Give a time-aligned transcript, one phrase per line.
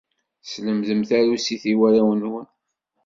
[0.43, 2.47] Teslemdem tarusit i warraw-nken.